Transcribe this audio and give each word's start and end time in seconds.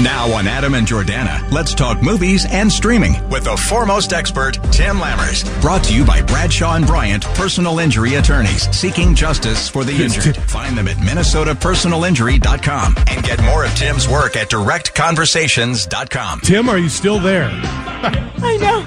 Now 0.00 0.30
on 0.32 0.46
Adam 0.46 0.74
and 0.74 0.86
Jordana, 0.86 1.50
let's 1.50 1.74
talk 1.74 2.00
movies 2.00 2.46
and 2.48 2.70
streaming 2.70 3.14
with 3.30 3.42
the 3.42 3.56
foremost 3.56 4.12
expert, 4.12 4.52
Tim 4.70 4.98
Lammers. 4.98 5.60
Brought 5.60 5.82
to 5.84 5.94
you 5.94 6.04
by 6.04 6.22
Bradshaw 6.22 6.76
and 6.76 6.86
Bryant, 6.86 7.24
personal 7.34 7.80
injury 7.80 8.14
attorneys 8.14 8.70
seeking 8.70 9.12
justice 9.12 9.68
for 9.68 9.82
the 9.82 9.90
injured. 9.92 10.36
Find 10.36 10.78
them 10.78 10.86
at 10.86 10.98
minnesotapersonalinjury.com 10.98 12.94
and 13.08 13.24
get 13.24 13.42
more 13.42 13.64
of 13.64 13.74
Tim's 13.74 14.08
work 14.08 14.36
at 14.36 14.48
directconversations.com. 14.50 16.40
Tim, 16.42 16.68
are 16.68 16.78
you 16.78 16.88
still 16.88 17.18
there? 17.18 17.50
I 17.52 18.56
know. 18.60 18.86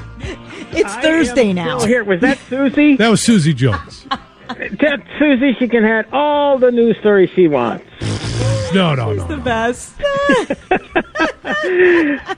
It's 0.72 0.96
Thursday 0.96 1.52
now. 1.52 1.82
Oh, 1.82 1.86
here 1.86 2.06
was 2.06 2.22
that 2.22 2.38
Susie? 2.48 2.96
That 2.96 3.10
was 3.10 3.22
Susie 3.22 3.54
Jones. 3.54 4.06
that 4.48 5.04
Susie, 5.20 5.56
she 5.60 5.68
can 5.68 5.84
have 5.84 6.06
all 6.14 6.58
the 6.58 6.72
news 6.72 6.96
stories 7.02 7.30
she 7.36 7.50
wants. 7.50 7.84
No, 8.74 8.96
no, 8.96 9.14
no. 9.14 9.28
The 9.28 9.38
best. 9.38 10.02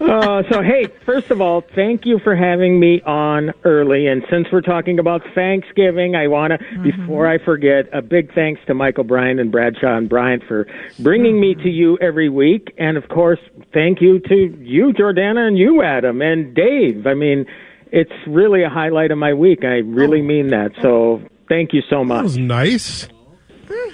uh, 0.01 0.43
so, 0.49 0.61
hey, 0.61 0.87
first 1.05 1.31
of 1.31 1.41
all, 1.41 1.63
thank 1.75 2.05
you 2.05 2.19
for 2.19 2.35
having 2.35 2.79
me 2.79 3.01
on 3.03 3.53
early. 3.63 4.07
And 4.07 4.23
since 4.29 4.47
we're 4.51 4.61
talking 4.61 4.99
about 4.99 5.21
Thanksgiving, 5.35 6.15
I 6.15 6.27
want 6.27 6.51
to, 6.51 6.57
mm-hmm. 6.57 6.83
before 6.83 7.27
I 7.27 7.37
forget, 7.37 7.85
a 7.93 8.01
big 8.01 8.33
thanks 8.33 8.61
to 8.67 8.73
Michael 8.73 9.03
Bryant 9.03 9.39
and 9.39 9.51
Bradshaw 9.51 9.97
and 9.97 10.09
Bryant 10.09 10.43
for 10.47 10.67
bringing 10.99 11.39
me 11.39 11.55
to 11.55 11.69
you 11.69 11.97
every 12.01 12.29
week. 12.29 12.73
And 12.77 12.97
of 12.97 13.07
course, 13.09 13.39
thank 13.73 14.01
you 14.01 14.19
to 14.19 14.57
you, 14.59 14.93
Jordana, 14.93 15.47
and 15.47 15.57
you, 15.57 15.83
Adam, 15.83 16.21
and 16.21 16.55
Dave. 16.55 17.05
I 17.05 17.13
mean, 17.13 17.45
it's 17.91 18.11
really 18.27 18.63
a 18.63 18.69
highlight 18.69 19.11
of 19.11 19.17
my 19.17 19.33
week. 19.33 19.63
I 19.63 19.77
really 19.85 20.21
oh. 20.21 20.23
mean 20.25 20.47
that. 20.49 20.71
So, 20.81 21.21
thank 21.47 21.73
you 21.73 21.81
so 21.89 22.03
much. 22.03 22.17
That 22.17 22.23
was 22.23 22.37
nice. 22.37 23.07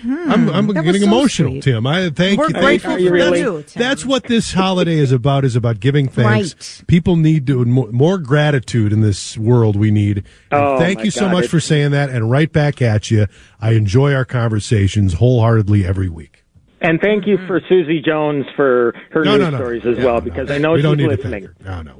Mm-hmm. 0.04 0.32
I'm, 0.32 0.50
I'm 0.50 0.68
getting 0.68 1.02
so 1.02 1.08
emotional, 1.08 1.52
sweet. 1.54 1.64
Tim. 1.64 1.86
I 1.86 2.10
thank 2.10 2.40
We're 2.40 2.48
you. 2.48 2.54
grateful 2.54 2.92
thank 2.92 3.08
for 3.08 3.14
really? 3.14 3.40
you. 3.40 3.64
Tim. 3.64 3.80
That's 3.80 4.06
what 4.06 4.24
this 4.24 4.54
holiday 4.54 4.98
is 4.98 5.12
about. 5.12 5.46
Is 5.46 5.56
about 5.56 5.80
giving 5.80 6.08
thanks. 6.08 6.80
Right. 6.80 6.88
People 6.88 7.16
need 7.16 7.48
to 7.48 7.64
more, 7.66 7.92
more, 7.92 8.18
gratitude 8.18 8.94
in 8.94 9.02
this 9.02 9.38
world. 9.38 9.76
We 9.76 9.92
need. 9.92 10.24
Oh, 10.52 10.78
thank 10.78 11.04
you 11.04 11.12
so 11.12 11.22
God, 11.22 11.34
much 11.34 11.44
it's... 11.46 11.52
for 11.52 11.60
saying 11.60 11.92
that. 11.92 12.10
And 12.10 12.32
right 12.32 12.52
back 12.52 12.82
at 12.82 13.12
you. 13.12 13.28
I 13.60 13.72
enjoy 13.72 14.14
our 14.14 14.26
conversations 14.26 15.14
wholeheartedly 15.16 15.86
every 15.86 16.10
week. 16.10 16.46
And 16.82 17.02
thank 17.02 17.28
you 17.28 17.38
for 17.46 17.60
Susie 17.68 18.02
Jones 18.02 18.46
for 18.56 18.94
her 19.12 19.26
no, 19.26 19.32
news 19.36 19.42
no, 19.42 19.50
no. 19.50 19.58
stories 19.58 19.86
as 19.86 19.98
yeah, 19.98 20.06
well, 20.06 20.16
no, 20.16 20.22
because 20.22 20.50
I 20.50 20.60
know 20.60 20.72
we 20.72 20.78
she's 20.78 20.84
don't 20.84 20.98
need 20.98 21.08
listening. 21.08 21.50
No, 21.64 21.82
no. 21.82 21.98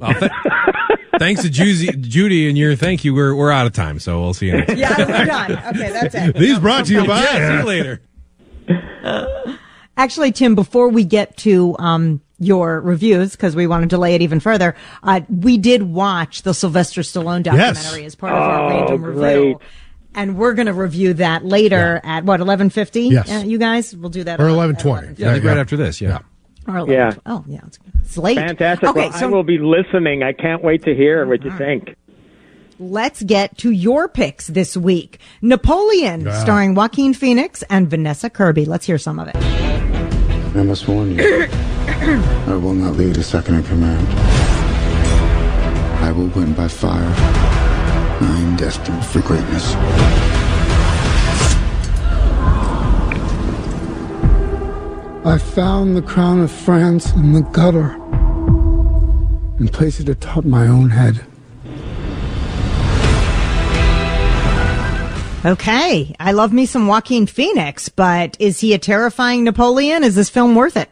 Well, 1.20 1.28
th- 1.28 1.36
thanks 1.36 1.42
to 1.42 1.50
Judy, 1.50 1.96
Judy 2.08 2.48
and 2.48 2.56
your 2.58 2.74
thank 2.76 3.04
you. 3.04 3.14
We're 3.14 3.34
we're 3.34 3.50
out 3.52 3.66
of 3.66 3.72
time, 3.72 3.98
so 3.98 4.20
we'll 4.20 4.34
see 4.34 4.46
you 4.46 4.52
next. 4.58 4.76
Yeah, 4.76 4.96
we're 4.98 5.24
done. 5.26 5.52
Okay, 5.52 5.90
that's 5.90 6.14
it. 6.14 6.34
These 6.36 6.58
brought 6.58 6.86
to 6.86 6.92
you 6.94 7.06
by. 7.06 7.22
Yeah, 7.22 7.48
see 7.48 7.56
you 7.58 7.64
later. 7.64 8.00
Actually, 9.96 10.32
Tim, 10.32 10.54
before 10.54 10.88
we 10.88 11.04
get 11.04 11.36
to 11.38 11.76
um, 11.78 12.22
your 12.38 12.80
reviews, 12.80 13.32
because 13.32 13.54
we 13.54 13.66
want 13.66 13.82
to 13.82 13.88
delay 13.88 14.14
it 14.14 14.22
even 14.22 14.40
further, 14.40 14.74
uh, 15.02 15.20
we 15.28 15.58
did 15.58 15.82
watch 15.82 16.42
the 16.42 16.54
Sylvester 16.54 17.02
Stallone 17.02 17.42
documentary 17.42 18.02
Yes. 18.02 18.06
as 18.06 18.14
part 18.14 18.32
of 18.32 18.38
our 18.38 18.60
Oh, 18.60 18.68
random 18.78 19.02
great. 19.02 19.36
review. 19.36 19.60
And 20.14 20.36
we're 20.38 20.54
going 20.54 20.66
to 20.66 20.72
review 20.72 21.14
that 21.14 21.44
later 21.44 22.00
at 22.02 22.24
what 22.24 22.40
eleven 22.40 22.70
fifty. 22.70 23.02
Yes. 23.08 23.30
uh, 23.30 23.44
you 23.46 23.58
guys, 23.58 23.94
we'll 23.94 24.10
do 24.10 24.24
that 24.24 24.40
Or 24.40 24.48
at 24.48 24.52
11:20. 24.54 25.18
Yeah, 25.18 25.30
I 25.30 25.32
think 25.34 25.44
right 25.44 25.54
Yeah. 25.54 25.60
after 25.60 25.76
this. 25.76 26.00
Yeah. 26.00 26.20
Or 26.68 26.76
11, 26.78 26.92
Yeah. 26.94 27.14
Oh, 27.26 27.44
yeah. 27.46 27.60
It's, 27.66 27.78
it's 28.04 28.16
late. 28.18 28.36
Fantastic. 28.36 28.88
Okay, 28.90 29.08
well, 29.08 29.12
so 29.12 29.26
I 29.26 29.30
will 29.30 29.42
be 29.42 29.58
listening. 29.58 30.22
I 30.22 30.32
can't 30.32 30.62
wait 30.62 30.82
to 30.84 30.94
hear 30.94 31.26
what 31.26 31.42
you 31.44 31.50
think. 31.52 31.96
let's 32.78 33.22
get 33.22 33.56
to 33.58 33.70
your 33.70 34.08
picks 34.08 34.46
this 34.46 34.76
week. 34.76 35.18
Napoleon, 35.42 36.22
Yeah. 36.22 36.32
starring 36.42 36.74
Joaquin 36.74 37.12
Phoenix 37.14 37.62
and 37.68 37.88
Vanessa 37.90 38.30
Kirby. 38.30 38.64
Let's 38.64 38.86
hear 38.86 38.98
some 38.98 39.18
of 39.18 39.28
it. 39.28 39.36
I 39.36 40.62
must 40.62 40.88
warn 40.88 41.12
you, 41.16 41.46
I 41.46 42.56
will 42.60 42.74
not 42.74 42.96
lead 42.96 43.16
a 43.18 43.22
second 43.22 43.56
in 43.56 43.62
command. 43.64 44.06
I 46.02 46.10
will 46.12 46.28
win 46.28 46.52
by 46.54 46.68
fire. 46.68 47.12
I 48.22 48.38
am 48.42 48.56
destined 48.56 49.04
for 49.06 49.20
greatness. 49.20 49.74
I 55.22 55.36
found 55.36 55.96
the 55.96 56.02
crown 56.02 56.40
of 56.40 56.50
France 56.50 57.12
in 57.12 57.32
the 57.32 57.42
gutter 57.42 57.90
and 59.58 59.70
placed 59.70 60.00
it 60.00 60.08
atop 60.08 60.46
my 60.46 60.66
own 60.66 60.88
head. 60.88 61.24
Okay, 65.44 66.14
I 66.18 66.32
love 66.32 66.54
me 66.54 66.64
some 66.64 66.86
Joaquin 66.86 67.26
Phoenix, 67.26 67.90
but 67.90 68.34
is 68.40 68.60
he 68.60 68.72
a 68.72 68.78
terrifying 68.78 69.44
Napoleon? 69.44 70.04
Is 70.04 70.14
this 70.14 70.30
film 70.30 70.54
worth 70.54 70.78
it? 70.78 70.88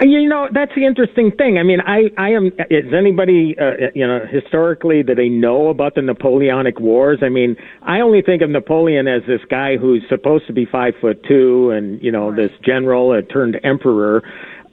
You 0.00 0.28
know, 0.28 0.48
that's 0.52 0.72
the 0.76 0.84
interesting 0.84 1.32
thing. 1.38 1.56
I 1.56 1.62
mean, 1.62 1.80
I, 1.80 2.10
I 2.18 2.30
am, 2.30 2.48
is 2.68 2.92
anybody, 2.96 3.56
uh, 3.58 3.88
you 3.94 4.06
know, 4.06 4.20
historically, 4.30 5.02
that 5.02 5.14
they 5.16 5.30
know 5.30 5.68
about 5.68 5.94
the 5.94 6.02
Napoleonic 6.02 6.78
Wars? 6.78 7.20
I 7.22 7.30
mean, 7.30 7.56
I 7.80 8.00
only 8.00 8.20
think 8.20 8.42
of 8.42 8.50
Napoleon 8.50 9.08
as 9.08 9.22
this 9.26 9.40
guy 9.48 9.78
who's 9.78 10.02
supposed 10.10 10.46
to 10.48 10.52
be 10.52 10.66
five 10.66 10.92
foot 11.00 11.24
two 11.26 11.70
and, 11.70 12.02
you 12.02 12.12
know, 12.12 12.34
this 12.34 12.50
general 12.62 13.12
uh, 13.12 13.22
turned 13.32 13.58
emperor. 13.64 14.22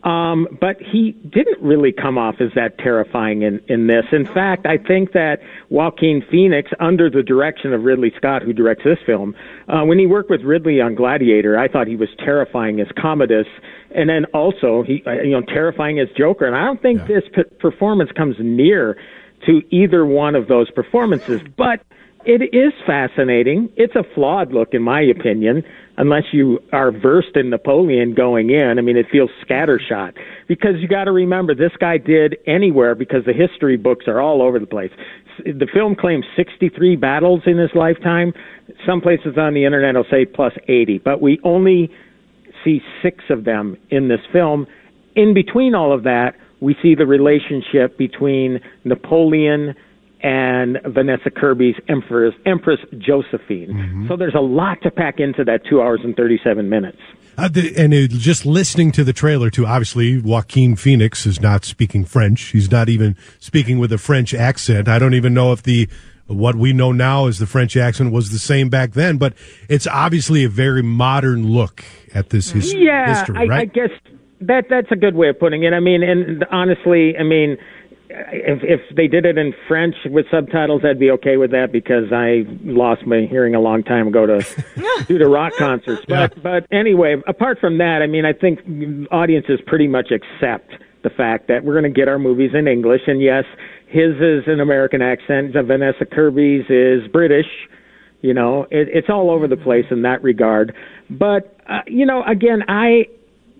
Um, 0.04 0.50
but 0.60 0.82
he 0.82 1.14
didn't 1.30 1.62
really 1.62 1.94
come 1.94 2.18
off 2.18 2.36
as 2.42 2.50
that 2.56 2.78
terrifying 2.78 3.44
in, 3.44 3.62
in 3.70 3.88
this. 3.88 4.04
In 4.12 4.26
fact, 4.26 4.66
I 4.66 4.78
think 4.78 5.14
that 5.14 5.40
Joaquin 5.70 6.22
Phoenix, 6.30 6.72
under 6.82 7.10
the 7.10 7.24
direction 7.24 7.72
of 7.72 7.84
Ridley 7.84 8.12
Scott, 8.18 8.42
who 8.42 8.52
directs 8.52 8.84
this 8.84 8.98
film, 9.06 9.34
uh, 9.70 9.84
when 9.86 9.98
he 9.98 10.06
worked 10.06 10.30
with 10.30 10.42
Ridley 10.42 10.82
on 10.82 10.96
Gladiator, 10.96 11.58
I 11.58 11.70
thought 11.70 11.88
he 11.88 11.96
was 11.96 12.10
terrifying 12.20 12.82
as 12.82 12.88
Commodus, 13.02 13.48
and 13.96 14.10
then 14.10 14.26
also 14.34 14.84
he, 14.84 15.02
uh, 15.08 15.22
you 15.24 15.32
know, 15.32 15.42
terrifying 15.42 16.00
as 16.00 16.10
Joker. 16.18 16.46
And 16.46 16.56
I 16.56 16.66
don't 16.66 16.82
think 16.82 17.00
Yeah. 17.02 17.08
this 17.08 17.24
p- 17.34 17.56
performance 17.60 18.12
comes 18.12 18.36
near 18.40 18.98
to 19.46 19.62
either 19.70 20.06
one 20.06 20.36
of 20.36 20.48
those 20.48 20.70
performances. 20.72 21.42
But 21.58 21.82
it 22.26 22.56
is 22.56 22.74
fascinating. 22.86 23.70
It's 23.76 23.96
a 23.96 24.04
flawed 24.16 24.54
look, 24.54 24.70
in 24.74 24.82
my 24.82 25.02
opinion, 25.02 25.64
unless 25.98 26.24
you 26.32 26.60
are 26.72 26.92
versed 26.92 27.36
in 27.36 27.50
Napoleon 27.50 28.14
going 28.14 28.50
in. 28.50 28.78
I 28.78 28.82
mean, 28.82 28.98
it 28.98 29.08
feels 29.12 29.30
scattershot 29.48 30.14
because 30.48 30.76
you 30.80 30.88
got 30.88 31.06
to 31.06 31.12
remember 31.12 31.54
this 31.54 31.72
guy 31.80 31.98
did 31.98 32.38
anywhere 32.48 32.96
because 32.96 33.26
the 33.26 33.34
history 33.34 33.78
books 33.78 34.06
are 34.08 34.22
all 34.22 34.42
over 34.42 34.60
the 34.60 34.66
place. 34.66 34.92
The 35.40 35.68
film 35.74 35.96
claims 35.96 36.26
63 36.36 36.96
battles 36.96 37.42
in 37.46 37.58
his 37.58 37.72
lifetime. 37.76 38.34
Some 38.86 39.02
places 39.02 39.38
on 39.38 39.54
the 39.54 39.66
internet 39.66 39.96
will 39.96 40.06
say 40.10 40.26
plus 40.26 40.54
80, 40.68 41.00
but 41.00 41.22
we 41.22 41.40
only 41.44 41.92
see 42.64 42.82
six 43.02 43.26
of 43.30 43.44
them 43.44 43.78
in 43.90 44.08
this 44.08 44.22
film. 44.32 44.68
In 45.16 45.34
between 45.34 45.76
all 45.76 45.94
of 45.94 46.04
that, 46.04 46.36
we 46.62 46.76
see 46.82 46.96
the 46.96 47.06
relationship 47.06 47.98
between 47.98 48.62
Napoleon 48.86 49.76
and 50.24 50.80
Vanessa 50.86 51.30
Kirby's 51.30 51.76
Empress, 51.90 52.34
Empress 52.46 52.80
Josephine. 52.98 54.06
So 54.08 54.16
there's 54.16 54.36
a 54.36 54.42
lot 54.42 54.82
to 54.84 54.92
pack 54.92 55.20
into 55.20 55.44
that 55.44 55.62
two 55.70 55.82
hours 55.82 56.00
and 56.04 56.16
37 56.16 56.70
minutes. 56.70 56.98
Uh, 57.38 57.50
the, 57.50 57.76
and 57.76 57.94
it, 57.94 58.12
just 58.12 58.46
listening 58.46 58.92
to 58.94 59.04
the 59.04 59.12
trailer, 59.12 59.50
too, 59.50 59.66
obviously, 59.66 60.20
Joaquin 60.22 60.76
Phoenix 60.76 61.26
is 61.26 61.42
not 61.42 61.66
speaking 61.66 62.06
French. 62.06 62.42
He's 62.42 62.72
not 62.72 62.90
even 62.90 63.18
speaking 63.40 63.80
with 63.80 63.92
a 63.92 63.98
French 63.98 64.34
accent. 64.34 64.88
I 64.88 64.98
don't 64.98 65.14
even 65.14 65.34
know 65.34 65.52
if 65.52 65.64
the 65.64 65.90
what 66.28 66.56
we 66.56 66.72
know 66.72 66.94
now 66.94 67.28
as 67.28 67.40
the 67.40 67.46
French 67.46 67.76
accent 67.76 68.14
was 68.14 68.32
the 68.32 68.40
same 68.40 68.70
back 68.70 68.94
then, 68.94 69.18
but 69.18 69.34
it's 69.68 69.86
obviously 69.88 70.46
a 70.46 70.50
very 70.50 70.82
modern 70.82 71.48
look 71.48 71.84
at 72.16 72.30
this 72.30 72.52
his, 72.52 72.74
yeah, 72.74 73.14
history, 73.14 73.38
I, 73.38 73.46
right? 73.46 73.62
I 73.62 73.66
guess 73.66 73.90
that 74.40 74.66
that's 74.70 74.92
a 74.92 74.96
good 74.96 75.16
way 75.16 75.30
of 75.30 75.40
putting 75.40 75.64
it. 75.64 75.74
I 75.74 75.80
mean, 75.80 76.02
and 76.04 76.46
honestly, 76.52 77.18
I 77.18 77.24
mean, 77.24 77.58
if 78.14 78.60
if 78.64 78.96
they 78.96 79.08
did 79.08 79.26
it 79.26 79.38
in 79.38 79.54
French 79.68 79.96
with 80.06 80.26
subtitles, 80.30 80.82
I'd 80.86 81.00
be 81.00 81.12
okay 81.12 81.38
with 81.38 81.52
that 81.52 81.72
because 81.72 82.12
I 82.12 82.46
lost 82.64 83.06
my 83.06 83.28
hearing 83.30 83.56
a 83.56 83.60
long 83.60 83.84
time 83.84 84.08
ago 84.08 84.26
to 84.26 84.64
due 85.08 85.18
to 85.18 85.28
rock 85.28 85.54
concerts. 85.58 86.04
But 86.08 86.42
but 86.42 86.68
anyway, 86.72 87.16
apart 87.28 87.60
from 87.60 87.78
that, 87.80 88.02
I 88.04 88.08
mean, 88.08 88.26
I 88.26 88.34
think 88.34 88.60
audiences 89.12 89.60
pretty 89.66 89.88
much 89.88 90.12
accept 90.12 90.72
the 91.04 91.10
fact 91.10 91.48
that 91.48 91.64
we're 91.64 91.74
going 91.74 91.92
to 91.92 92.00
get 92.00 92.08
our 92.08 92.20
movies 92.20 92.52
in 92.54 92.68
English, 92.68 93.02
and 93.08 93.22
yes, 93.22 93.46
his 93.88 94.16
is 94.22 94.44
an 94.48 94.60
American 94.60 95.02
accent. 95.02 95.54
Vanessa 95.54 96.06
Kirby's 96.06 96.66
is 96.70 97.08
British. 97.12 97.48
You 98.22 98.34
know, 98.34 98.64
it, 98.72 98.88
it's 98.90 99.10
all 99.10 99.30
over 99.32 99.48
the 99.48 99.58
place 99.58 99.86
in 99.92 100.04
that 100.04 100.24
regard. 100.24 100.74
But 101.10 101.58
uh, 101.68 101.82
you 101.88 102.06
know, 102.06 102.24
again, 102.24 102.64
I 102.68 103.08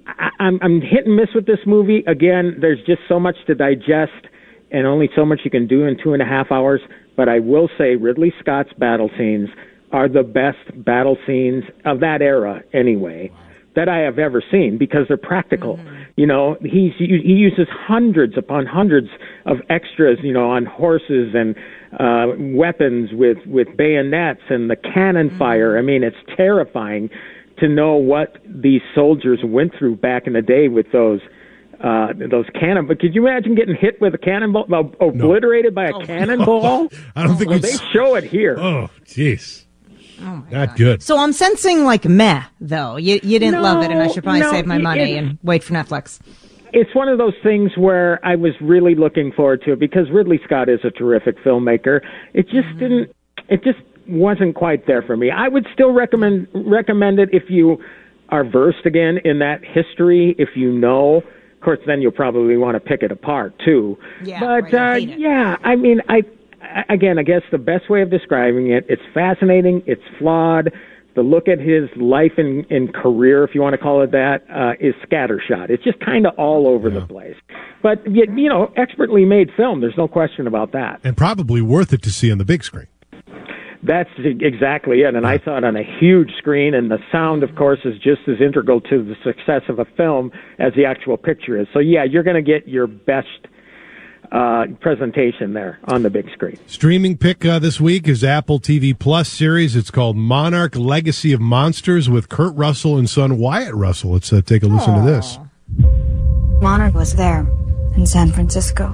I, 0.06 0.30
I'm, 0.40 0.60
I'm 0.62 0.82
hit 0.82 1.06
and 1.06 1.16
miss 1.16 1.30
with 1.34 1.46
this 1.46 1.60
movie. 1.66 2.04
Again, 2.08 2.58
there's 2.62 2.80
just 2.86 3.02
so 3.10 3.20
much 3.20 3.36
to 3.48 3.56
digest 3.56 4.28
and 4.74 4.86
only 4.86 5.10
so 5.16 5.26
much 5.26 5.42
you 5.46 5.52
can 5.52 5.68
do 5.68 5.86
in 5.86 5.98
two 6.04 6.14
and 6.14 6.22
a 6.22 6.26
half 6.26 6.52
hours. 6.52 6.82
But 7.16 7.30
I 7.30 7.40
will 7.40 7.70
say 7.78 7.96
Ridley 7.96 8.34
Scott's 8.40 8.74
battle 8.78 9.10
scenes 9.18 9.50
are 9.92 10.10
the 10.10 10.24
best 10.24 10.84
battle 10.84 11.18
scenes 11.26 11.64
of 11.86 12.00
that 12.00 12.22
era, 12.22 12.64
anyway, 12.74 13.32
that 13.76 13.88
I 13.88 14.00
have 14.00 14.18
ever 14.18 14.44
seen 14.52 14.78
because 14.80 15.06
they're 15.08 15.18
practical. 15.18 15.78
Mm-hmm. 15.78 16.02
You 16.16 16.28
know, 16.28 16.58
he's 16.62 16.94
he 16.98 17.06
uses 17.06 17.68
hundreds 17.72 18.38
upon 18.38 18.66
hundreds 18.66 19.08
of 19.46 19.58
extras, 19.70 20.18
you 20.24 20.34
know, 20.34 20.50
on 20.50 20.66
horses 20.66 21.34
and 21.36 21.56
uh, 22.00 22.34
weapons 22.58 23.12
with 23.14 23.38
with 23.46 23.68
bayonets 23.78 24.42
and 24.50 24.70
the 24.70 24.76
cannon 24.76 25.30
mm-hmm. 25.30 25.40
fire. 25.40 25.78
I 25.78 25.82
mean, 25.82 26.04
it's 26.04 26.18
terrifying 26.36 27.10
to 27.60 27.68
know 27.68 27.96
what 27.96 28.38
these 28.46 28.82
soldiers 28.96 29.40
went 29.44 29.74
through 29.78 29.98
back 29.98 30.26
in 30.26 30.34
the 30.34 30.42
day 30.42 30.68
with 30.68 30.92
those 30.92 31.22
uh, 31.84 32.14
those 32.30 32.46
cannon. 32.60 32.88
But 32.88 33.00
could 33.00 33.14
you 33.14 33.28
imagine 33.28 33.56
getting 33.56 33.76
hit 33.76 34.00
with 34.00 34.16
a 34.16 34.18
cannonball, 34.18 34.66
uh, 34.74 35.06
obliterated 35.06 35.76
no. 35.76 35.82
by 35.82 35.90
a 35.90 35.94
oh, 35.94 36.06
cannonball? 36.06 36.90
I 37.16 37.24
don't 37.24 37.38
think 37.38 37.50
well, 37.50 37.60
they 37.60 37.74
show 37.92 38.16
it 38.16 38.24
here. 38.24 38.58
Oh, 38.58 38.90
jeez. 39.06 39.66
Oh 40.22 40.46
Not 40.50 40.70
God. 40.70 40.78
good. 40.78 41.04
So 41.04 41.18
I'm 41.18 41.34
sensing 41.34 41.84
like 41.84 42.06
meh, 42.06 42.44
though. 42.62 42.96
You 42.96 43.20
you 43.22 43.40
didn't 43.40 43.56
no, 43.56 43.62
love 43.62 43.84
it, 43.84 43.92
and 43.92 44.02
I 44.02 44.08
should 44.08 44.24
probably 44.24 44.42
no, 44.42 44.52
save 44.52 44.66
my 44.66 44.78
money 44.78 45.18
and 45.18 45.38
wait 45.44 45.64
for 45.64 45.74
Netflix. 45.74 46.20
It's 46.72 46.94
one 46.96 47.10
of 47.10 47.18
those 47.18 47.34
things 47.44 47.72
where 47.78 48.26
I 48.26 48.36
was 48.36 48.54
really 48.62 48.96
looking 48.96 49.32
forward 49.32 49.62
to 49.64 49.74
it 49.74 49.80
because 49.80 50.10
Ridley 50.10 50.40
Scott 50.46 50.70
is 50.70 50.80
a 50.84 50.90
terrific 50.90 51.38
filmmaker. 51.40 52.00
It 52.34 52.44
just 52.44 52.68
mm-hmm. 52.68 52.80
didn't. 52.80 53.16
It 53.50 53.64
just 53.64 53.80
wasn't 54.08 54.56
quite 54.56 54.88
there 54.88 55.02
for 55.02 55.18
me. 55.18 55.30
I 55.30 55.50
would 55.50 55.68
still 55.74 55.92
recommend 55.92 56.48
recommend 56.54 57.20
it 57.20 57.30
if 57.34 57.50
you 57.50 57.84
are 58.30 58.44
versed 58.44 58.86
again 58.86 59.20
in 59.26 59.40
that 59.40 59.64
history. 59.64 60.36
If 60.38 60.50
you 60.56 60.72
know, 60.72 61.22
of 61.64 61.66
course, 61.66 61.80
then 61.88 62.02
you'll 62.02 62.12
probably 62.12 62.58
want 62.58 62.76
to 62.76 62.82
pick 62.82 63.04
it 63.04 63.12
apart 63.12 63.54
too. 63.64 63.98
Yeah, 64.22 64.42
but 64.42 64.74
right, 64.74 65.08
uh, 65.08 65.16
yeah, 65.16 65.56
I 65.64 65.78
mean, 65.78 66.02
I 66.10 66.24
again, 66.90 67.18
I 67.18 67.24
guess 67.24 67.42
the 67.52 67.58
best 67.58 67.90
way 67.90 68.02
of 68.02 68.12
describing 68.12 68.72
it, 68.72 68.86
it's 68.90 69.02
fascinating, 69.14 69.82
it's 69.86 70.02
flawed. 70.20 70.74
The 71.16 71.22
look 71.22 71.48
at 71.48 71.60
his 71.60 71.90
life 71.96 72.34
and, 72.38 72.70
and 72.70 72.94
career, 72.94 73.44
if 73.44 73.54
you 73.54 73.62
want 73.62 73.76
to 73.76 73.78
call 73.78 74.02
it 74.02 74.12
that, 74.12 74.44
uh, 74.50 74.74
is 74.80 74.96
scattershot. 75.08 75.70
It's 75.70 75.84
just 75.84 76.00
kind 76.00 76.26
of 76.26 76.34
all 76.40 76.68
over 76.68 76.90
yeah. 76.90 77.00
the 77.00 77.06
place. 77.06 77.36
But, 77.84 78.00
you 78.12 78.50
know, 78.50 78.74
expertly 78.76 79.24
made 79.24 79.52
film. 79.56 79.80
There's 79.80 79.98
no 79.98 80.08
question 80.08 80.48
about 80.48 80.72
that. 80.72 81.02
And 81.04 81.16
probably 81.16 81.62
worth 81.62 81.94
it 81.94 82.02
to 82.02 82.10
see 82.10 82.32
on 82.32 82.40
the 82.40 82.46
big 82.46 82.64
screen. 82.64 82.88
That's 83.86 84.10
exactly 84.18 85.02
it. 85.02 85.14
And 85.14 85.26
I 85.28 85.40
saw 85.40 85.58
it 85.58 85.64
on 85.64 85.76
a 85.76 85.84
huge 86.00 86.32
screen, 86.38 86.74
and 86.74 86.90
the 86.90 87.00
sound, 87.12 87.44
of 87.44 87.54
course, 87.56 87.80
is 87.84 87.96
just 87.96 88.22
as 88.28 88.40
integral 88.40 88.80
to 88.82 89.04
the 89.04 89.16
success 89.24 89.62
of 89.68 89.80
a 89.80 89.86
film 89.98 90.32
as 90.58 90.74
the 90.76 90.86
actual 90.86 91.18
picture 91.18 91.60
is. 91.60 91.68
So, 91.74 91.80
yeah, 91.80 92.04
you're 92.04 92.24
going 92.24 92.44
to 92.44 92.52
get 92.52 92.68
your 92.68 92.88
best 92.88 93.28
uh, 94.32 94.66
presentation 94.80 95.54
there 95.54 95.80
on 95.86 96.02
the 96.02 96.10
big 96.10 96.32
screen. 96.32 96.58
Streaming 96.66 97.18
pick 97.18 97.46
uh, 97.46 97.60
this 97.60 97.80
week 97.80 98.08
is 98.08 98.24
Apple 98.24 98.60
TV 98.60 98.98
Plus 98.98 99.30
series. 99.30 99.76
It's 99.76 99.92
called 99.92 100.16
Monarch: 100.16 100.76
Legacy 100.76 101.34
of 101.34 101.42
Monsters 101.42 102.10
with 102.10 102.30
Kurt 102.30 102.56
Russell 102.56 102.98
and 102.98 103.10
son 103.10 103.38
Wyatt 103.38 103.76
Russell. 103.76 104.12
Let's 104.12 104.32
uh, 104.32 104.42
take 104.42 104.64
a 104.64 104.68
listen 104.68 104.94
Aww. 104.94 105.06
to 105.06 105.12
this. 105.12 105.40
Monarch 106.62 106.96
was 106.96 107.16
there 107.16 107.46
in 107.96 108.06
San 108.06 108.32
Francisco. 108.32 108.94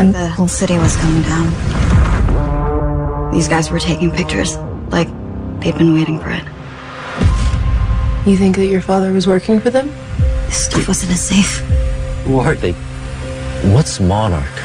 When 0.00 0.12
the 0.12 0.30
whole 0.30 0.48
city 0.48 0.78
was 0.78 0.96
coming 0.96 1.20
down, 1.24 1.50
these 3.32 3.48
guys 3.48 3.70
were 3.70 3.78
taking 3.78 4.10
pictures 4.10 4.56
like 4.88 5.08
they'd 5.60 5.76
been 5.76 5.92
waiting 5.92 6.18
for 6.18 6.30
it. 6.30 6.42
You 8.26 8.38
think 8.38 8.56
that 8.56 8.68
your 8.68 8.80
father 8.80 9.12
was 9.12 9.26
working 9.26 9.60
for 9.60 9.68
them? 9.68 9.88
This 10.46 10.64
stuff 10.64 10.88
wasn't 10.88 11.12
a 11.12 11.16
safe. 11.16 11.58
Who 12.24 12.38
are 12.38 12.54
they? 12.54 12.72
What's 13.74 14.00
Monarch? 14.00 14.56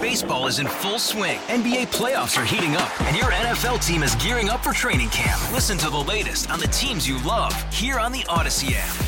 Baseball 0.00 0.46
is 0.46 0.60
in 0.60 0.68
full 0.68 1.00
swing. 1.00 1.40
NBA 1.48 1.88
playoffs 1.88 2.40
are 2.40 2.44
heating 2.44 2.76
up, 2.76 3.00
and 3.02 3.16
your 3.16 3.32
NFL 3.32 3.84
team 3.84 4.04
is 4.04 4.14
gearing 4.14 4.48
up 4.48 4.62
for 4.62 4.72
training 4.72 5.08
camp. 5.08 5.40
Listen 5.52 5.76
to 5.78 5.90
the 5.90 5.98
latest 5.98 6.52
on 6.52 6.60
the 6.60 6.68
teams 6.68 7.08
you 7.08 7.20
love 7.24 7.52
here 7.74 7.98
on 7.98 8.12
the 8.12 8.24
Odyssey 8.28 8.74
app. 8.76 9.07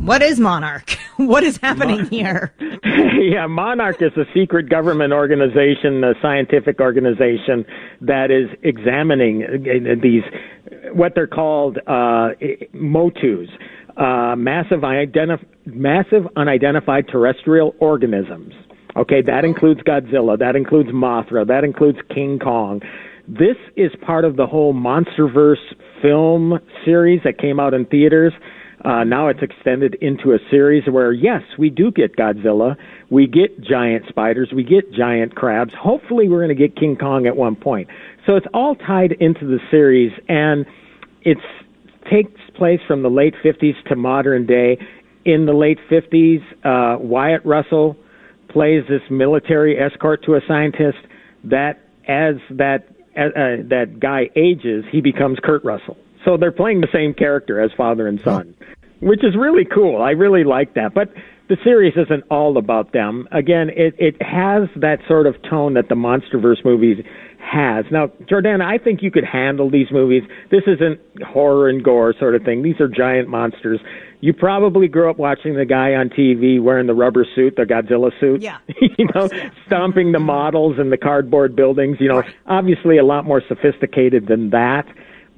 What 0.00 0.22
is 0.22 0.40
Monarch? 0.40 0.96
What 1.16 1.44
is 1.44 1.58
happening 1.58 2.06
here? 2.06 2.54
yeah, 3.20 3.46
Monarch 3.46 4.00
is 4.00 4.12
a 4.16 4.24
secret 4.32 4.70
government 4.70 5.12
organization, 5.12 6.02
a 6.02 6.14
scientific 6.22 6.80
organization 6.80 7.66
that 8.00 8.30
is 8.30 8.48
examining 8.62 9.44
uh, 9.44 10.00
these, 10.02 10.22
what 10.94 11.12
they're 11.14 11.26
called 11.26 11.76
uh, 11.86 12.30
MUTOs, 12.72 13.48
uh, 13.98 14.34
massive, 14.34 14.80
identif- 14.80 15.44
massive 15.66 16.26
unidentified 16.36 17.06
terrestrial 17.08 17.74
organisms. 17.80 18.54
Okay, 18.96 19.20
that 19.20 19.44
includes 19.44 19.82
Godzilla, 19.82 20.38
that 20.38 20.56
includes 20.56 20.88
Mothra, 20.88 21.46
that 21.46 21.64
includes 21.64 21.98
King 22.08 22.38
Kong. 22.38 22.80
This 23.28 23.56
is 23.76 23.90
part 24.00 24.24
of 24.24 24.36
the 24.36 24.46
whole 24.46 24.72
MonsterVerse 24.72 25.74
film 26.00 26.58
series 26.82 27.20
that 27.24 27.36
came 27.36 27.60
out 27.60 27.74
in 27.74 27.84
theaters. 27.84 28.32
Uh, 28.84 29.04
now 29.04 29.28
it's 29.28 29.42
extended 29.42 29.94
into 30.00 30.32
a 30.32 30.38
series 30.50 30.84
where, 30.90 31.12
yes, 31.12 31.42
we 31.58 31.68
do 31.68 31.90
get 31.90 32.16
Godzilla, 32.16 32.76
we 33.10 33.26
get 33.26 33.60
giant 33.60 34.04
spiders, 34.08 34.50
we 34.54 34.64
get 34.64 34.90
giant 34.92 35.34
crabs. 35.34 35.72
Hopefully, 35.78 36.28
we're 36.28 36.44
going 36.44 36.56
to 36.56 36.68
get 36.68 36.76
King 36.76 36.96
Kong 36.96 37.26
at 37.26 37.36
one 37.36 37.56
point. 37.56 37.88
So 38.26 38.36
it's 38.36 38.46
all 38.54 38.74
tied 38.74 39.12
into 39.12 39.46
the 39.46 39.58
series, 39.70 40.12
and 40.28 40.64
it 41.22 41.38
takes 42.10 42.40
place 42.56 42.80
from 42.86 43.02
the 43.02 43.10
late 43.10 43.34
50s 43.44 43.82
to 43.88 43.96
modern 43.96 44.46
day. 44.46 44.78
In 45.26 45.44
the 45.44 45.52
late 45.52 45.78
50s, 45.90 46.40
uh, 46.64 46.98
Wyatt 46.98 47.44
Russell 47.44 47.96
plays 48.48 48.82
this 48.88 49.02
military 49.10 49.78
escort 49.78 50.24
to 50.24 50.34
a 50.34 50.40
scientist 50.48 50.98
that, 51.44 51.80
as 52.08 52.36
that 52.50 52.88
uh, 53.16 53.20
uh, 53.20 53.56
that 53.68 53.98
guy 54.00 54.30
ages, 54.36 54.84
he 54.90 55.00
becomes 55.00 55.38
Kurt 55.42 55.64
Russell. 55.64 55.96
So 56.24 56.36
they're 56.36 56.52
playing 56.52 56.80
the 56.80 56.88
same 56.92 57.14
character 57.14 57.60
as 57.60 57.70
father 57.76 58.06
and 58.06 58.20
son, 58.20 58.54
which 59.00 59.24
is 59.24 59.36
really 59.36 59.64
cool. 59.64 60.02
I 60.02 60.10
really 60.10 60.44
like 60.44 60.74
that. 60.74 60.94
But 60.94 61.08
the 61.50 61.56
series 61.64 61.94
isn't 61.96 62.24
all 62.30 62.56
about 62.56 62.92
them. 62.92 63.26
Again, 63.32 63.70
it, 63.70 63.94
it 63.98 64.22
has 64.22 64.68
that 64.76 64.98
sort 65.08 65.26
of 65.26 65.34
tone 65.42 65.74
that 65.74 65.88
the 65.88 65.96
MonsterVerse 65.96 66.64
movies 66.64 67.04
has. 67.40 67.84
Now, 67.90 68.06
Jordana, 68.30 68.64
I 68.64 68.78
think 68.78 69.02
you 69.02 69.10
could 69.10 69.24
handle 69.24 69.68
these 69.68 69.88
movies. 69.90 70.22
This 70.50 70.62
isn't 70.68 71.00
horror 71.24 71.68
and 71.68 71.82
gore 71.82 72.14
sort 72.18 72.36
of 72.36 72.44
thing. 72.44 72.62
These 72.62 72.80
are 72.80 72.86
giant 72.86 73.28
monsters. 73.28 73.80
You 74.20 74.32
probably 74.32 74.86
grew 74.86 75.10
up 75.10 75.18
watching 75.18 75.56
the 75.56 75.64
guy 75.64 75.94
on 75.94 76.10
TV 76.10 76.62
wearing 76.62 76.86
the 76.86 76.94
rubber 76.94 77.26
suit, 77.34 77.56
the 77.56 77.62
Godzilla 77.62 78.12
suit. 78.20 78.42
Yeah. 78.42 78.58
you 78.80 79.08
know, 79.14 79.28
yeah. 79.32 79.50
stomping 79.66 80.12
the 80.12 80.20
models 80.20 80.76
and 80.78 80.92
the 80.92 80.98
cardboard 80.98 81.56
buildings. 81.56 81.96
You 81.98 82.10
know, 82.10 82.22
obviously 82.46 82.98
a 82.98 83.04
lot 83.04 83.24
more 83.24 83.42
sophisticated 83.48 84.28
than 84.28 84.50
that, 84.50 84.86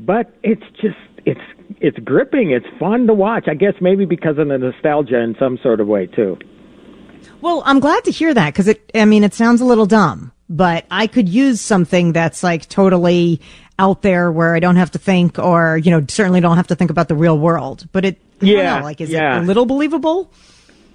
but 0.06 0.34
it's 0.42 0.64
just 0.80 0.96
it's 1.24 1.40
it's 1.80 1.98
gripping. 1.98 2.50
It's 2.50 2.66
fun 2.78 3.06
to 3.06 3.14
watch. 3.14 3.44
I 3.48 3.54
guess 3.54 3.74
maybe 3.80 4.04
because 4.04 4.38
of 4.38 4.48
the 4.48 4.58
nostalgia 4.58 5.20
in 5.20 5.34
some 5.38 5.58
sort 5.62 5.80
of 5.80 5.86
way 5.86 6.06
too. 6.06 6.38
Well, 7.40 7.62
I'm 7.64 7.80
glad 7.80 8.04
to 8.04 8.10
hear 8.10 8.34
that 8.34 8.52
because 8.52 8.68
it. 8.68 8.90
I 8.94 9.04
mean, 9.04 9.24
it 9.24 9.34
sounds 9.34 9.60
a 9.60 9.64
little 9.64 9.86
dumb, 9.86 10.32
but 10.48 10.86
I 10.90 11.06
could 11.06 11.28
use 11.28 11.60
something 11.60 12.12
that's 12.12 12.42
like 12.42 12.68
totally 12.68 13.40
out 13.78 14.02
there 14.02 14.30
where 14.30 14.54
I 14.54 14.60
don't 14.60 14.76
have 14.76 14.92
to 14.92 14.98
think, 14.98 15.38
or 15.38 15.78
you 15.78 15.90
know, 15.90 16.04
certainly 16.08 16.40
don't 16.40 16.56
have 16.56 16.68
to 16.68 16.74
think 16.74 16.90
about 16.90 17.08
the 17.08 17.16
real 17.16 17.38
world. 17.38 17.86
But 17.92 18.04
it 18.04 18.20
yeah, 18.40 18.78
know, 18.78 18.84
like 18.84 19.00
is 19.00 19.10
yeah. 19.10 19.38
it 19.38 19.42
a 19.42 19.46
little 19.46 19.66
believable? 19.66 20.30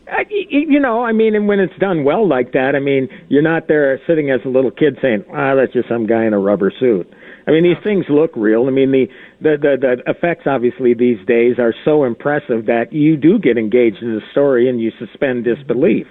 Uh, 0.09 0.23
you 0.29 0.79
know, 0.79 1.03
I 1.03 1.11
mean, 1.11 1.35
and 1.35 1.49
when 1.49 1.59
it's 1.59 1.77
done 1.79 2.05
well 2.05 2.25
like 2.25 2.53
that, 2.53 2.75
I 2.75 2.79
mean, 2.79 3.09
you're 3.27 3.41
not 3.41 3.67
there 3.67 3.99
sitting 4.07 4.31
as 4.31 4.39
a 4.45 4.49
little 4.49 4.71
kid 4.71 4.97
saying, 5.01 5.25
"Ah, 5.33 5.55
that's 5.55 5.73
just 5.73 5.89
some 5.89 6.07
guy 6.07 6.25
in 6.25 6.33
a 6.33 6.39
rubber 6.39 6.71
suit." 6.79 7.11
I 7.47 7.51
mean, 7.51 7.63
these 7.63 7.81
things 7.83 8.05
look 8.09 8.31
real. 8.35 8.67
I 8.67 8.71
mean, 8.71 8.91
the, 8.91 9.07
the 9.41 9.55
the 9.61 9.77
the 10.05 10.11
effects 10.11 10.43
obviously 10.45 10.93
these 10.93 11.25
days 11.25 11.55
are 11.59 11.73
so 11.85 12.03
impressive 12.03 12.65
that 12.65 12.91
you 12.91 13.15
do 13.15 13.39
get 13.39 13.57
engaged 13.57 14.01
in 14.01 14.15
the 14.15 14.21
story 14.31 14.69
and 14.69 14.81
you 14.81 14.91
suspend 14.99 15.45
disbelief. 15.45 16.07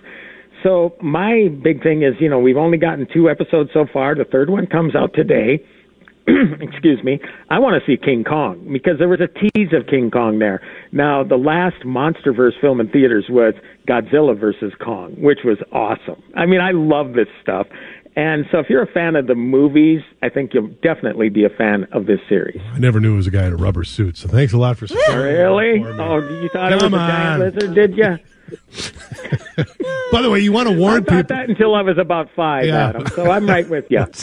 So 0.63 0.97
my 1.03 1.49
big 1.63 1.83
thing 1.83 2.03
is, 2.03 2.15
you 2.19 2.31
know, 2.31 2.39
we've 2.39 2.57
only 2.57 2.79
gotten 2.79 3.07
two 3.13 3.29
episodes 3.29 3.71
so 3.75 3.87
far. 3.93 4.15
The 4.15 4.25
third 4.25 4.49
one 4.49 4.67
comes 4.67 4.97
out 4.97 5.13
today. 5.15 5.63
excuse 6.61 7.05
me, 7.05 7.21
I 7.51 7.61
want 7.61 7.81
to 7.81 7.87
see 7.87 7.97
King 7.97 8.25
Kong 8.25 8.69
because 8.73 8.99
there 8.99 9.09
was 9.09 9.21
a 9.21 9.29
tease 9.29 9.73
of 9.73 9.87
King 9.87 10.11
Kong 10.11 10.41
there. 10.41 10.61
Now, 10.91 11.23
the 11.23 11.37
last 11.37 11.85
MonsterVerse 11.85 12.61
film 12.61 12.81
in 12.81 12.89
theaters 12.89 13.27
was 13.29 13.55
Godzilla 13.89 14.39
versus 14.39 14.73
Kong, 14.85 15.15
which 15.19 15.41
was 15.45 15.59
awesome. 15.71 16.21
I 16.35 16.47
mean, 16.47 16.61
I 16.61 16.73
love 16.73 17.13
this 17.13 17.29
stuff. 17.43 17.69
And 18.17 18.47
so, 18.51 18.59
if 18.59 18.71
you're 18.71 18.83
a 18.83 18.91
fan 18.91 19.15
of 19.15 19.27
the 19.27 19.35
movies, 19.35 20.01
I 20.23 20.31
think 20.31 20.55
you'll 20.55 20.75
definitely 20.83 21.29
be 21.29 21.45
a 21.45 21.51
fan 21.51 21.87
of 21.93 22.07
this 22.07 22.19
series. 22.31 22.61
I 22.73 22.79
never 22.79 22.99
knew 22.99 23.13
it 23.13 23.17
was 23.17 23.27
a 23.27 23.31
guy 23.31 23.47
in 23.47 23.53
a 23.53 23.57
rubber 23.57 23.85
suit, 23.85 24.17
so 24.17 24.27
thanks 24.27 24.55
a 24.55 24.59
lot 24.59 24.79
for 24.79 24.87
supporting. 24.87 25.17
Really? 25.17 25.85
Oh, 25.85 26.19
you 26.43 26.49
thought 26.49 26.73
it 26.73 26.77
was 26.77 26.83
Come 26.85 26.95
a 26.95 26.97
giant 26.97 27.55
lizard, 27.55 27.75
did 27.75 27.97
you? 27.97 28.19
By 30.13 30.23
the 30.23 30.31
way, 30.31 30.41
you 30.41 30.53
want 30.53 30.69
to 30.69 30.75
I 30.75 30.79
warn 30.79 31.05
thought 31.05 31.17
people. 31.29 31.37
that 31.37 31.49
until 31.49 31.75
I 31.75 31.83
was 31.83 31.99
about 31.99 32.29
five, 32.37 32.67
Yeah. 32.67 32.89
Adam. 32.89 33.07
So 33.09 33.31
I'm 33.31 33.47
right 33.49 33.69
with 33.69 33.87
you. 33.91 34.07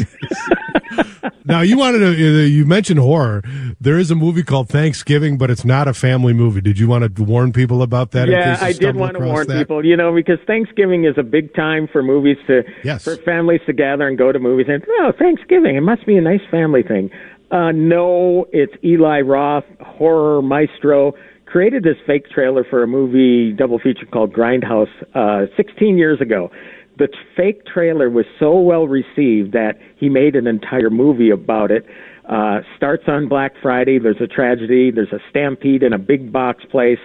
Now, 1.45 1.61
you 1.61 1.77
wanted 1.77 1.99
to, 1.99 2.43
you 2.47 2.65
mentioned 2.65 2.99
horror. 2.99 3.41
There 3.81 3.97
is 3.97 4.11
a 4.11 4.15
movie 4.15 4.43
called 4.43 4.69
Thanksgiving, 4.69 5.37
but 5.37 5.49
it's 5.51 5.65
not 5.65 5.87
a 5.89 5.93
family 5.93 6.31
movie. 6.33 6.61
Did 6.61 6.79
you 6.79 6.87
want 6.87 7.15
to 7.15 7.23
warn 7.23 7.51
people 7.51 7.81
about 7.81 8.11
that? 8.11 8.29
yeah, 8.29 8.57
I 8.61 8.71
did 8.71 8.95
want 8.95 9.17
to 9.17 9.23
warn 9.23 9.47
that? 9.47 9.57
people, 9.57 9.85
you 9.85 9.97
know, 9.97 10.13
because 10.13 10.39
Thanksgiving 10.47 11.03
is 11.05 11.15
a 11.17 11.23
big 11.23 11.53
time 11.53 11.87
for 11.91 12.01
movies 12.01 12.37
to, 12.47 12.63
Yes. 12.83 13.03
for 13.03 13.17
families 13.17 13.59
to 13.65 13.73
gather 13.73 14.07
and 14.07 14.17
go 14.17 14.31
to 14.31 14.39
movies. 14.39 14.67
And 14.69 14.85
oh, 15.01 15.11
Thanksgiving, 15.17 15.75
it 15.75 15.81
must 15.81 16.05
be 16.05 16.15
a 16.15 16.21
nice 16.21 16.41
family 16.49 16.83
thing. 16.83 17.09
Uh, 17.51 17.71
no, 17.71 18.45
it's 18.53 18.73
Eli 18.83 19.19
Roth, 19.21 19.65
horror 19.81 20.41
maestro, 20.41 21.13
created 21.53 21.83
this 21.83 21.97
fake 22.07 22.27
trailer 22.31 22.63
for 22.67 22.81
a 22.81 22.87
movie 22.87 23.51
double 23.51 23.77
feature 23.77 24.07
called 24.11 24.33
Grindhouse 24.33 24.87
uh, 25.13 25.45
16 25.55 25.99
years 25.99 26.19
ago. 26.19 26.49
The 26.97 27.05
t- 27.05 27.13
fake 27.37 27.63
trailer 27.71 28.09
was 28.09 28.25
so 28.39 28.59
well 28.59 28.87
received 28.87 29.51
that 29.51 29.73
he 29.95 30.09
made 30.09 30.35
an 30.35 30.47
entire 30.47 30.89
movie 30.89 31.29
about 31.29 31.69
it. 31.69 31.85
Uh, 32.27 32.61
starts 32.75 33.03
on 33.05 33.29
Black 33.29 33.53
Friday. 33.61 33.99
There's 33.99 34.19
a 34.19 34.25
tragedy. 34.25 34.89
There's 34.89 35.11
a 35.11 35.19
stampede 35.29 35.83
in 35.83 35.93
a 35.93 35.99
big 35.99 36.33
box 36.33 36.63
place. 36.71 36.97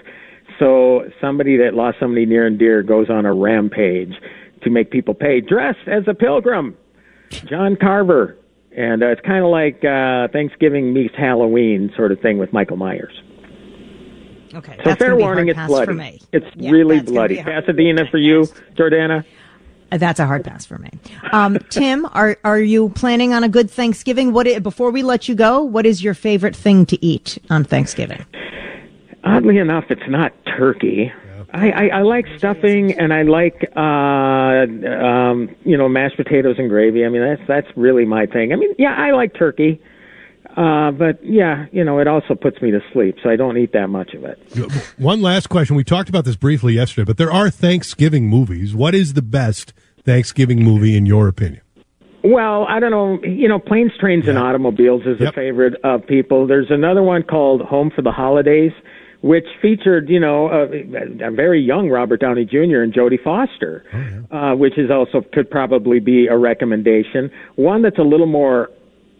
So 0.58 1.02
somebody 1.20 1.58
that 1.58 1.74
lost 1.74 1.98
somebody 2.00 2.24
near 2.24 2.46
and 2.46 2.58
dear 2.58 2.82
goes 2.82 3.10
on 3.10 3.26
a 3.26 3.34
rampage 3.34 4.14
to 4.62 4.70
make 4.70 4.90
people 4.90 5.12
pay, 5.12 5.42
dressed 5.42 5.86
as 5.86 6.04
a 6.08 6.14
pilgrim. 6.14 6.74
John 7.50 7.76
Carver, 7.78 8.38
and 8.74 9.02
uh, 9.02 9.08
it's 9.08 9.20
kind 9.20 9.44
of 9.44 9.50
like 9.50 9.84
uh, 9.84 10.32
Thanksgiving 10.32 10.94
meets 10.94 11.14
Halloween 11.18 11.92
sort 11.94 12.12
of 12.12 12.20
thing 12.20 12.38
with 12.38 12.50
Michael 12.54 12.78
Myers. 12.78 13.12
Okay, 14.54 14.76
So 14.84 14.94
fair 14.94 15.08
gonna 15.08 15.16
be 15.16 15.22
a 15.22 15.26
warning, 15.26 15.48
it's 15.48 15.66
bloody. 15.66 15.86
for 15.86 15.94
me. 15.94 16.20
It's 16.32 16.46
Yeah, 16.56 16.70
really 16.70 16.96
that's 16.98 17.10
gonna 17.10 17.28
be 17.28 17.34
bloody. 17.36 17.50
Pasadena 17.50 18.06
for 18.10 18.18
you, 18.18 18.46
Jordana. 18.76 19.24
Uh, 19.90 19.96
That's 19.96 20.20
a 20.20 20.26
hard 20.26 20.44
pass 20.44 20.66
for 20.66 20.76
me. 20.78 20.90
Um, 21.32 21.58
Tim, 21.70 22.06
are 22.12 22.36
are 22.44 22.58
you 22.60 22.90
planning 22.90 23.32
on 23.32 23.42
a 23.42 23.48
good 23.48 23.70
Thanksgiving? 23.70 24.32
What 24.34 24.46
before 24.62 24.90
we 24.90 25.02
let 25.02 25.28
you 25.28 25.34
go, 25.34 25.62
what 25.62 25.86
is 25.86 26.02
your 26.04 26.12
favorite 26.14 26.54
thing 26.54 26.84
to 26.86 27.02
eat 27.04 27.38
on 27.48 27.64
Thanksgiving? 27.64 28.24
Oddly 29.24 29.58
enough, 29.58 29.84
it's 29.90 30.08
not 30.08 30.32
turkey. 30.44 31.10
I, 31.54 31.70
I, 31.70 31.88
I 31.88 32.02
like 32.02 32.26
stuffing 32.36 32.92
and 32.98 33.12
I 33.14 33.22
like 33.22 33.70
uh 33.74 33.80
um 33.80 35.54
you 35.64 35.78
know 35.78 35.88
mashed 35.88 36.16
potatoes 36.18 36.56
and 36.58 36.68
gravy. 36.68 37.06
I 37.06 37.08
mean 37.08 37.22
that's 37.22 37.42
that's 37.48 37.68
really 37.76 38.04
my 38.04 38.26
thing. 38.26 38.52
I 38.52 38.56
mean 38.56 38.74
yeah 38.78 38.94
I 38.96 39.12
like 39.12 39.34
turkey, 39.34 39.80
uh 40.58 40.90
but 40.90 41.24
yeah 41.24 41.66
you 41.70 41.84
know 41.84 41.98
it 42.00 42.08
also 42.08 42.34
puts 42.34 42.60
me 42.60 42.70
to 42.70 42.80
sleep 42.92 43.16
so 43.22 43.30
I 43.30 43.36
don't 43.36 43.56
eat 43.56 43.72
that 43.72 43.88
much 43.88 44.12
of 44.14 44.24
it. 44.24 44.38
One 44.98 45.22
last 45.22 45.48
question. 45.48 45.76
We 45.76 45.84
talked 45.84 46.08
about 46.08 46.24
this 46.24 46.36
briefly 46.36 46.74
yesterday, 46.74 47.04
but 47.04 47.16
there 47.16 47.32
are 47.32 47.48
Thanksgiving 47.50 48.28
movies. 48.28 48.74
What 48.74 48.94
is 48.94 49.14
the 49.14 49.22
best 49.22 49.72
Thanksgiving 50.04 50.62
movie 50.64 50.96
in 50.96 51.06
your 51.06 51.28
opinion? 51.28 51.62
Well, 52.24 52.66
I 52.68 52.80
don't 52.80 52.90
know. 52.90 53.22
You 53.22 53.48
know, 53.48 53.58
planes, 53.58 53.92
trains, 54.00 54.26
and 54.26 54.38
automobiles 54.38 55.02
is 55.06 55.20
a 55.20 55.32
favorite 55.32 55.74
of 55.84 56.06
people. 56.06 56.46
There's 56.46 56.70
another 56.70 57.02
one 57.02 57.22
called 57.22 57.62
Home 57.62 57.92
for 57.94 58.02
the 58.02 58.10
Holidays, 58.10 58.72
which 59.22 59.46
featured, 59.62 60.08
you 60.08 60.18
know, 60.18 60.48
a, 60.48 60.64
a 61.24 61.30
very 61.30 61.62
young 61.62 61.88
Robert 61.88 62.20
Downey 62.20 62.44
Jr. 62.44 62.82
and 62.82 62.92
Jodie 62.92 63.22
Foster, 63.22 63.84
uh, 64.32 64.54
which 64.56 64.76
is 64.78 64.90
also 64.90 65.22
could 65.32 65.48
probably 65.48 66.00
be 66.00 66.26
a 66.26 66.36
recommendation. 66.36 67.30
One 67.54 67.82
that's 67.82 67.98
a 67.98 68.02
little 68.02 68.26
more 68.26 68.68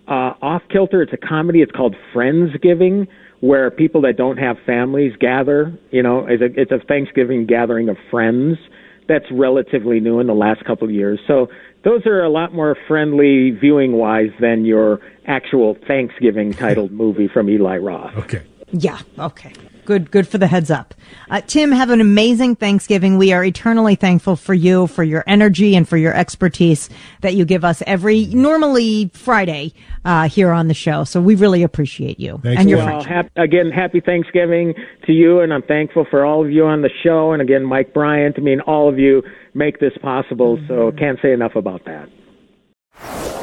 uh, 0.08 0.34
off 0.40 0.62
kilter. 0.70 1.02
It's 1.02 1.12
a 1.12 1.16
comedy. 1.16 1.60
It's 1.60 1.72
called 1.72 1.94
Friendsgiving, 2.14 3.06
where 3.40 3.70
people 3.70 4.00
that 4.02 4.16
don't 4.16 4.38
have 4.38 4.56
families 4.66 5.12
gather. 5.20 5.78
You 5.90 6.02
know, 6.02 6.26
it's 6.26 6.42
a, 6.42 6.60
it's 6.60 6.72
a 6.72 6.78
Thanksgiving 6.86 7.46
gathering 7.46 7.88
of 7.88 7.96
friends. 8.10 8.58
That's 9.06 9.24
relatively 9.30 10.00
new 10.00 10.20
in 10.20 10.26
the 10.26 10.34
last 10.34 10.64
couple 10.64 10.86
of 10.86 10.92
years. 10.92 11.18
So 11.26 11.48
those 11.84 12.06
are 12.06 12.22
a 12.22 12.28
lot 12.28 12.52
more 12.52 12.76
friendly 12.86 13.50
viewing 13.50 13.92
wise 13.92 14.30
than 14.40 14.64
your 14.64 15.00
actual 15.26 15.76
Thanksgiving 15.86 16.52
titled 16.52 16.90
movie 17.04 17.28
from 17.28 17.48
Eli 17.48 17.78
Roth. 17.78 18.16
Okay. 18.16 18.42
Yeah. 18.72 19.00
Okay. 19.18 19.52
Good. 19.88 20.10
Good 20.10 20.28
for 20.28 20.36
the 20.36 20.48
heads 20.48 20.70
up. 20.70 20.92
Uh, 21.30 21.40
Tim, 21.40 21.72
have 21.72 21.88
an 21.88 22.02
amazing 22.02 22.56
Thanksgiving. 22.56 23.16
We 23.16 23.32
are 23.32 23.42
eternally 23.42 23.94
thankful 23.94 24.36
for 24.36 24.52
you, 24.52 24.86
for 24.86 25.02
your 25.02 25.24
energy, 25.26 25.74
and 25.74 25.88
for 25.88 25.96
your 25.96 26.12
expertise 26.12 26.90
that 27.22 27.36
you 27.36 27.46
give 27.46 27.64
us 27.64 27.82
every 27.86 28.26
normally 28.26 29.10
Friday 29.14 29.72
uh, 30.04 30.28
here 30.28 30.52
on 30.52 30.68
the 30.68 30.74
show. 30.74 31.04
So 31.04 31.22
we 31.22 31.36
really 31.36 31.62
appreciate 31.62 32.20
you 32.20 32.38
and 32.44 32.68
your 32.68 32.80
well, 32.80 33.00
friendship. 33.00 33.10
hap- 33.10 33.30
again, 33.38 33.70
happy 33.70 34.00
Thanksgiving 34.00 34.74
to 35.06 35.12
you, 35.14 35.40
and 35.40 35.54
I'm 35.54 35.62
thankful 35.62 36.04
for 36.10 36.22
all 36.22 36.44
of 36.44 36.50
you 36.50 36.66
on 36.66 36.82
the 36.82 36.90
show. 37.02 37.32
And 37.32 37.40
again, 37.40 37.64
Mike 37.64 37.94
Bryant, 37.94 38.34
I 38.36 38.42
mean, 38.42 38.60
all 38.60 38.90
of 38.90 38.98
you 38.98 39.22
make 39.54 39.80
this 39.80 39.96
possible. 40.02 40.58
So 40.68 40.92
can't 40.98 41.18
say 41.22 41.32
enough 41.32 41.56
about 41.56 41.86
that. 41.86 43.27